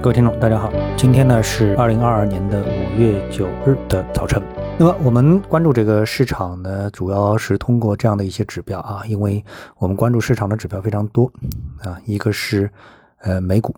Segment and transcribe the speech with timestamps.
[0.00, 4.40] 各位听众，大家好，今天呢是二零二二年的五月九日的早晨。
[4.78, 9.44] 那么我们关注这个市场呢，主要是通过这样的一些指标啊，因为
[9.76, 11.30] 我们关注市场的指标非常多
[11.80, 12.70] 啊，一个是
[13.22, 13.74] 呃美股，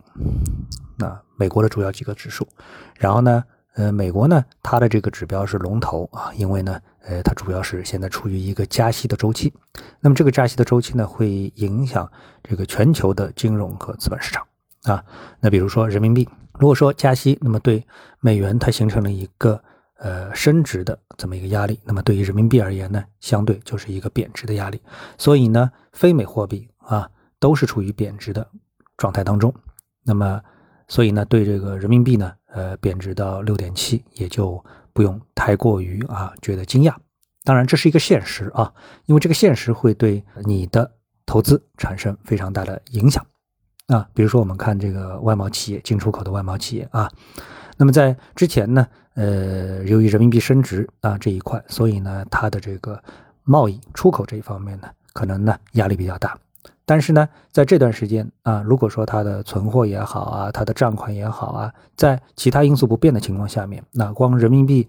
[0.99, 2.47] 那美国的主要几个指数，
[2.99, 3.43] 然后呢，
[3.77, 9.51] 呃美国呢它的这个指标是龙头啊，因为呢，呃它主要是现在处于一个加息的周期，
[10.01, 12.07] 那么这个加息的周期呢会影响
[12.43, 14.47] 这个全球的金融和资本市场。
[14.85, 15.05] 啊，
[15.41, 16.29] 那比如说人民币，
[16.59, 17.87] 如果说加息，那么对
[18.21, 19.63] 美元它形成了一个
[19.99, 24.81] 呃升值的这么一个压力，那么对于人民币而言呢，相对就是一个贬值的压力。
[25.19, 28.47] 所以呢，非美货币啊都是处于贬值的
[28.97, 29.55] 状态当中。
[30.03, 30.41] 那么，
[30.89, 36.95] 所以呢，对这个人民币呢，呃，贬值到六点七，也就不用太过于啊觉得惊讶。
[37.45, 38.73] 当然，这是一个现实啊，
[39.05, 40.91] 因为这个现实会对你的
[41.27, 43.25] 投资产生非常大的影响。
[43.91, 47.11] 啊，比如说我们看这个外贸企业进出口的外贸企业啊，
[47.77, 53.03] 那么在之前呢，呃，由于人民币升值啊这一块，所以呢，它的这个
[53.43, 56.39] 贸易出口这一方面呢，可能呢压力比较大。
[56.85, 64.87] 但是呢，在这段时间啊，如果说它的存货也好啊，它的账款也好啊，在其他因素不变的情况下面，那光人民币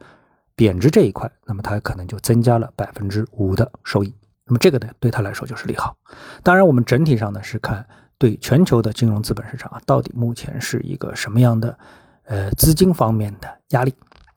[0.55, 4.13] 贬值这一块，那么它可能就增加了百分之五的收益。
[4.45, 5.97] 那么这个呢，对他来说就是利好。
[6.43, 7.83] 当然，我们整体上呢是看。
[8.21, 11.75] 对全球的金融资本市场啊，到底目前是一个什么样的
[12.25, 13.91] 呃资金方面的压力？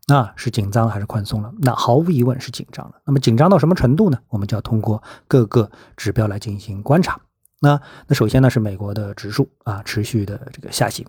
[0.07, 1.53] 啊是紧张还是宽松了？
[1.59, 2.95] 那毫无疑问是紧张了。
[3.05, 4.19] 那么紧张到什么程度呢？
[4.31, 7.21] 我们就要通过各个指标来进行观察。
[7.61, 11.07] 那那首先呢是美国的指数啊持续的这个下行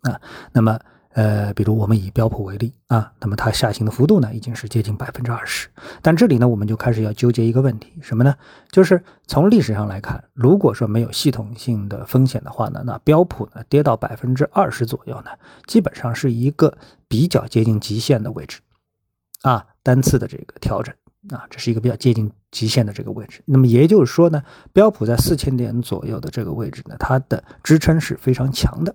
[0.00, 0.18] 啊，
[0.52, 0.80] 那么。
[1.14, 5.68] 呃，比如我们以标普为例啊，那么它下行的幅度呢，已经是接近百分之二十。
[6.02, 8.34] 但这里呢，我们就开始要纠结一个问题，什么呢？
[8.72, 15.30] 就是从历史上来看，如果说没有系统性的风险的话呢，那标普呢跌到百分之二十左右呢，
[15.66, 16.76] 基本上是一个
[17.06, 18.58] 比较接近极限的位置
[19.42, 20.92] 啊，单次的这个调整
[21.30, 23.40] 啊，这是一个比较接近极限的这个位置。
[23.44, 24.42] 那么也就是说呢，
[24.72, 28.92] 标普在四千点左右的这个位置呢，它的支撑是非常强的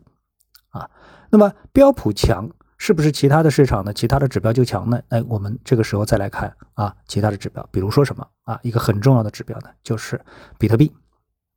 [0.80, 0.90] 啊。
[1.30, 3.94] 那么标普强是不是其他的市场呢？
[3.94, 5.00] 其他的指标就强呢？
[5.10, 8.58] 哎，我们这个时候再来看啊，其他的指标，比如说什么啊？
[8.64, 10.20] 一个很重要的指标呢，就是
[10.58, 10.92] 比特币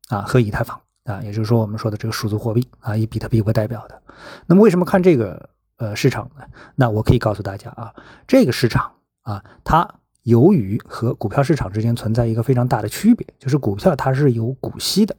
[0.09, 4.03] 啊和以太坊啊，也就是说我们说的这个数字货币啊，以比特币为代表的。
[4.47, 6.45] 那么为什么看这个呃市场呢？
[6.75, 7.95] 那我可以告诉大家啊，
[8.27, 8.91] 这个市场
[9.23, 9.89] 啊，它
[10.25, 15.17] 由于和股票市场之间存在一个非常大的区别，就是股票它是有股息的，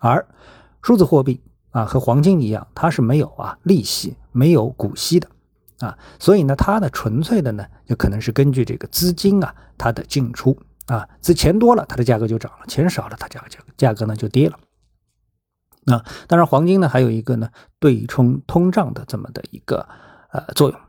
[0.00, 0.26] 而
[0.82, 1.40] 数字货币。
[1.76, 5.28] 啊，和黄金一样，它是没有啊利息、没有股息的，
[5.80, 10.56] 啊，所以呢，它的纯粹的呢，就可能是根据这个资金啊，它的进出
[10.86, 14.58] 啊，资钱多了，它的价格就涨了；钱少了，它价价价格呢就跌了。
[15.92, 19.86] 啊，当然，黄金呢还有一个呢对冲通胀的这么的一个
[20.30, 20.80] 呃作用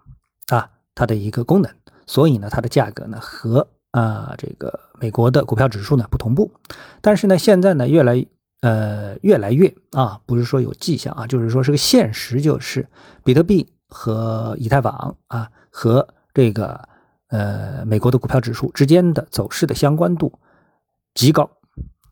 [0.48, 1.70] 啊，它的一个功能，
[2.06, 6.54] 所以呢，它的价格呢和啊这个美国的股票指数呢不同步，
[7.02, 8.26] 但是呢，现在呢越来。
[8.62, 12.88] 呃，越来越啊，不是说有迹象啊，就是说是个现实，就是
[13.24, 16.90] 比特币和以太坊啊，和这个
[17.28, 20.34] 呃美国的股票指数之间的走势的相关度
[21.14, 21.50] 极高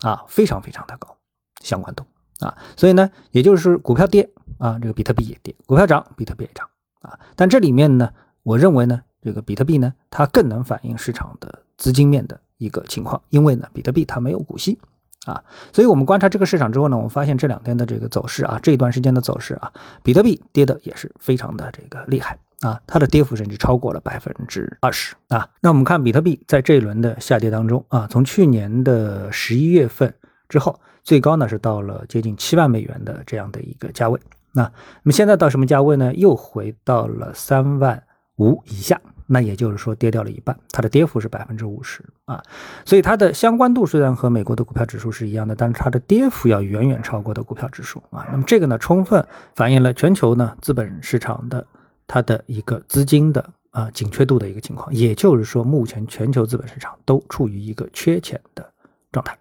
[0.01, 1.17] 啊，非常非常的高
[1.61, 2.05] 相关度
[2.39, 4.29] 啊，所以呢，也就是股票跌
[4.59, 6.69] 啊，这个比特币也跌；股票涨，比特币也涨
[7.01, 7.19] 啊。
[7.35, 8.11] 但这里面呢，
[8.43, 14.77] 我认为呢，这个比特币呢，它更能反映市场的资金面的一个情况，因为呢，比特币它没有股息。
[15.25, 15.43] 啊，
[15.73, 19.71] 所以我们观察这个市场之后呢，我们发现这两天的这个走势啊，这一段时间的走势啊，
[20.03, 25.47] 比特币跌的也是非常的这个厉害啊，它的跌幅甚至超过了百分之二十啊。
[25.59, 30.13] 那我们看比特币在这一轮的下跌当中啊，从去年的十一月份
[30.47, 34.19] 之后，最高呢是到了接近七万美元的这样的一个价位。
[34.51, 34.71] 那那
[35.03, 36.13] 么现在到什么价位呢？
[36.13, 38.01] 又回到了三万
[38.37, 39.01] 五以下。
[39.27, 42.43] 那也就是说，跌掉了一半，它的跌幅是百分之五十啊，
[42.85, 48.25] 所以它的相关度虽然和美国的股票指数是一样的，但是它的跌幅要远远超过的股票指数啊。
[48.31, 49.25] 那么这个呢，充分
[49.55, 51.65] 反映了全球呢资本市场的
[52.05, 54.93] 它的一个资金的啊紧缺度的一个情况。
[54.93, 58.67] 也就是说，目前全球资本市场都处于一个缺钱的
[59.11, 59.37] 状态。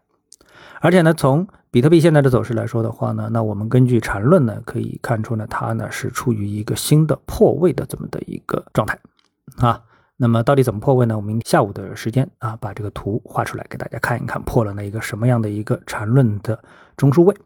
[0.80, 8.98] 而且呢，从比特币现在的走势来说的话呢，那我们根据缠论呢可以看出呢，它呢是处于一个新的破位的这么的一个状态。
[9.58, 9.82] 啊，
[10.16, 11.16] 那么到底怎么破位呢？
[11.16, 16.62] 我们下午的时间啊，把这个图画出来给大家看一看，破了那一个什么样的一个缠论的
[16.96, 17.36] 中枢位？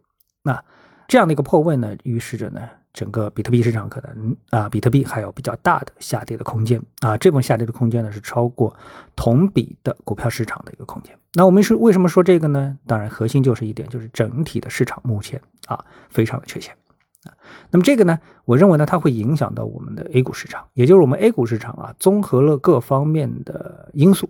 [0.43, 0.63] 那
[1.07, 2.61] 这样的一个破位呢，预示着呢，
[2.93, 7.17] 整个比特币市场可能啊，比特币还有比较大的下跌的空间啊。
[7.17, 8.75] 这部分下跌的空间呢，是超过
[9.17, 11.19] 同比的股票市场的一个空间。
[11.35, 12.79] 那我们是为什么说这个呢？
[12.87, 16.75] 当然，核心就是一点，就是整体的市场目前啊，非常的缺钱。
[17.71, 24.29] 那么这个呢，我认为呢，它会影响到我们的 A 股市场，也就是我们 A 股市场啊，综合了各方面的因素，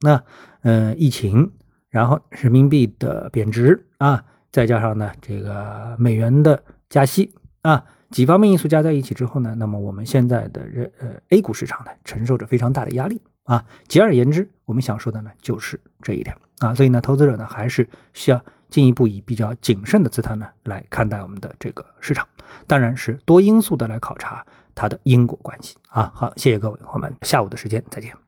[0.00, 0.22] 那
[0.62, 1.52] 嗯，疫情，
[1.90, 13.64] 然后人民币的贬值啊，再加上呢这个美元的加息啊，几方面因素加在一起之后呢，那么我们现在的人呃 A 股市场呢，承受着非常大的压力啊。
[13.86, 16.74] 简而言之，我们想说的呢，就是这一点啊。
[16.74, 18.44] 所以呢，投资者呢，还是需要。
[18.70, 22.26] 进一步以比较谨慎的姿态呢来看待我们的这个市场，
[22.66, 24.44] 当然是多因素的来考察
[24.74, 26.12] 它的因果关系啊。
[26.14, 28.27] 好，谢谢各位，我们下午的时间再见。